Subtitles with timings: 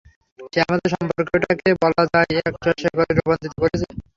[0.53, 3.85] সে আমাদের সম্পর্কটাকে বলা যায় একটা শেকলে রূপান্তরিত করেছে!